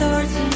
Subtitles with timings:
[0.00, 0.49] certain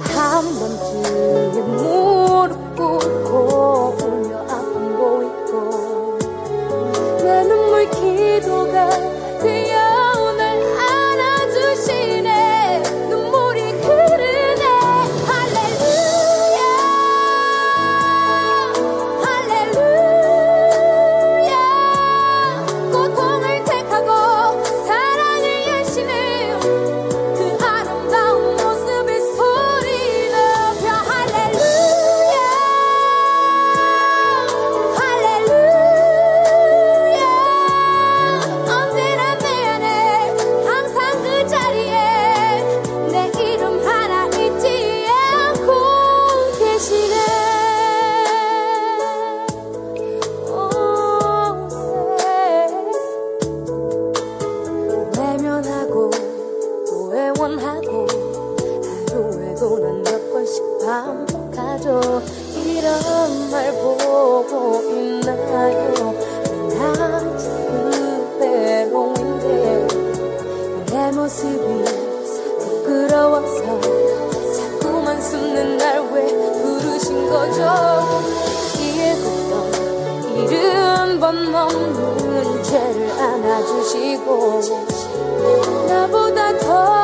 [0.00, 6.18] 한 번쯤에 무릎 꿇고 울며 아픔 보이고
[7.22, 9.03] 내 눈물 기도가
[81.50, 84.60] 넘는 죄를 안아주시고
[85.88, 87.03] 나보다 더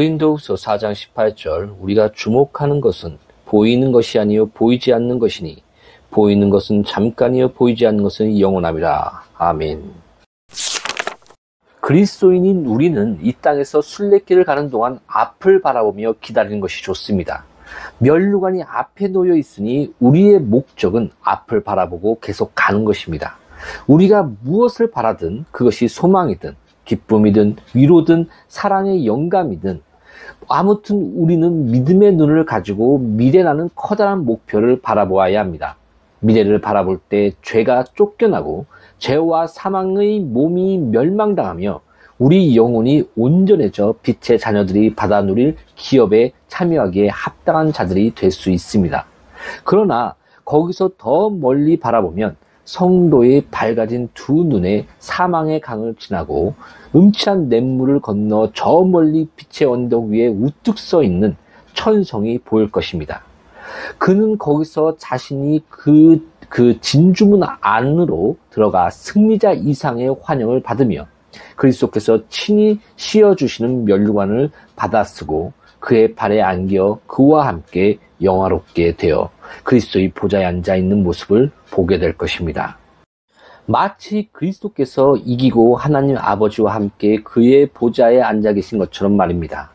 [0.00, 5.62] 고린도후서 4장 18절 우리가 주목하는 것은 보이는 것이 아니요 보이지 않는 것이니
[6.10, 9.24] 보이는 것은 잠깐이요 보이지 않는 것은 영원함이라.
[9.36, 9.82] 아멘.
[11.80, 17.44] 그리스도인인 우리는 이 땅에서 순례길을 가는 동안 앞을 바라보며 기다리는 것이 좋습니다.
[17.98, 23.36] 멸류관이 앞에 놓여 있으니 우리의 목적은 앞을 바라보고 계속 가는 것입니다.
[23.86, 29.82] 우리가 무엇을 바라든 그것이 소망이든 기쁨이든 위로든 사랑의 영감이든
[30.52, 35.76] 아무튼 우리는 믿음의 눈을 가지고 미래라는 커다란 목표를 바라보아야 합니다.
[36.18, 38.66] 미래를 바라볼 때 죄가 쫓겨나고
[38.98, 41.80] 죄와 사망의 몸이 멸망당하며
[42.18, 49.06] 우리 영혼이 온전해져 빛의 자녀들이 받아 누릴 기업에 참여하기에 합당한 자들이 될 수 있습니다.
[49.62, 52.34] 그러나 거기서 더 멀리 바라보면
[52.70, 56.54] 성도의 밝아진 두 눈에 사망의 강을 지나고
[56.94, 61.36] 음치한 냇물을 건너 저 멀리 빛의 언덕 위에 우뚝 서 있는
[61.74, 63.22] 천성이 보일 것입니다.
[63.98, 71.06] 그는 거기서 자신이 그, 그 진주문 안으로 들어가 승리자 이상의 환영을 받으며
[71.56, 79.30] 그리스도께서 친히 씌워주시는 면류관을 받아 쓰고 그의 발에 안겨 그와 함께 영화롭게 되어
[79.64, 82.78] 그리스도의 보좌에 앉아 있는 모습을 보게 될 것입니다.
[83.66, 89.70] 마치 그리스도께서 이기고 하나님 아버지와 함께 그의 보좌에 앉아 계신 것처럼 말입니다.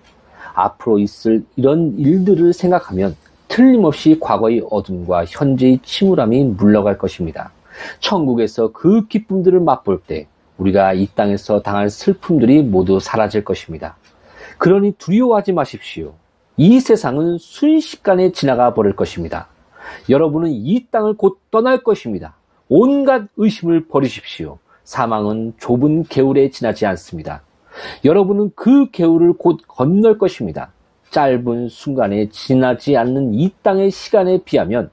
[0.53, 3.15] 앞으로 있을 이런 일들을 생각하면
[3.47, 7.51] 틀림없이 과거의 어둠과 현재의 침울함이 물러갈 것입니다.
[7.99, 10.27] 천국에서 그 기쁨들을 맛볼 때
[10.57, 13.97] 우리가 이 땅에서 당할 슬픔들이 모두 사라질 것입니다.
[14.57, 16.13] 그러니 두려워하지 마십시오.
[16.57, 19.47] 이 세상은 순식간에 지나가 버릴 것입니다.
[20.09, 22.35] 여러분은 이 땅을 곧 떠날 것입니다.
[22.67, 24.57] 온갖 의심을 버리십시오.
[24.83, 27.43] 사망은 좁은 개울에 지나지 않습니다.
[28.03, 30.71] 여러분은 그 개울을 곧 건널 것입니다.
[31.11, 34.89] 짧은 순간에 지나지 않는 이 땅의 시간에 비하면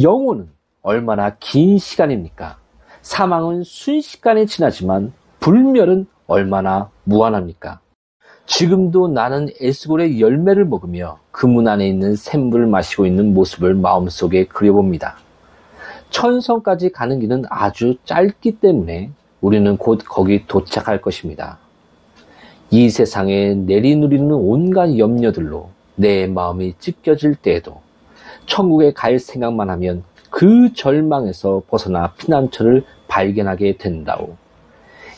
[0.00, 0.50] 영혼은
[0.82, 2.58] 얼마나 긴 시간입니까?
[3.02, 7.80] 사망은 순식간에 지나지만 불멸은 얼마나 무한합니까?
[8.48, 15.16] 지금도 나는 에스골의 열매를 먹으며 그 문 안에 있는 샘물을 마시고 있는 모습을 마음속에 그려봅니다.
[16.10, 19.10] 천성까지 가는 길은 아주 짧기 때문에
[19.42, 21.58] 우리는 곧 거기 도착할 것입니다.
[22.70, 27.82] 이 세상에 내리누리는 온갖 염려들로 내 마음이 찢겨질 때에도
[28.46, 34.36] 천국에 갈 생각만 하면 그 절망에서 벗어나 피난처를 발견하게 된다오.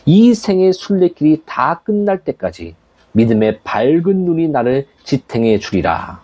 [0.05, 2.75] 이 생의 순례길이 다 끝날 때까지
[3.13, 6.21] 믿음의 밝은 눈이 나를 지탱해 주리라.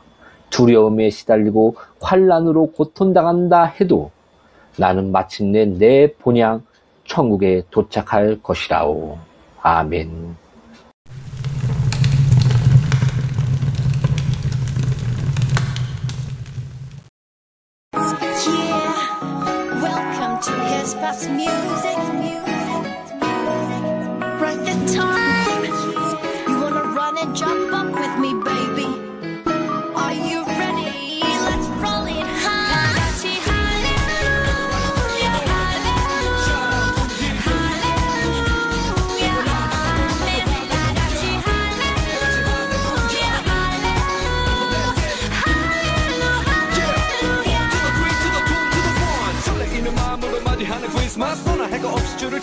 [0.51, 4.11] 두려움에 시달리고 환란으로 고통당한다 해도
[4.79, 6.63] 나는 마침내 내 본향
[7.05, 9.19] 천국에 도착할 것이라오.
[9.63, 10.37] 아멘.
[21.29, 21.96] Yeah,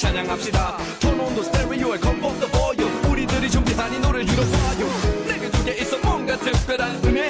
[0.03, 0.77] 찬양합시다.
[0.99, 2.11] 톤온도 스테레오에 더
[2.47, 5.25] 보여 우리들이 준비한 이 노래를 들어봐요.
[5.25, 7.21] 내게 두개 있어 뭔가 특별한 의미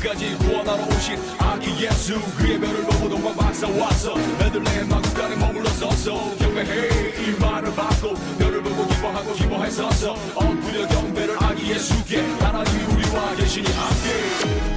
[0.00, 4.14] 끝까지 구원하러 오신 아기 예수 그의 별을 보고 동방 박사 왔어.
[4.14, 5.36] 베들레헴 마구간에
[5.80, 6.88] 서서 경배해
[7.22, 10.12] 이 말을 받고 별을 보고 기뻐하고 기뻐했었어.
[10.34, 14.69] 엎드려 경배를 아기 예수께 하나님이 우리와 계시니 함께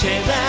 [0.00, 0.47] noche da.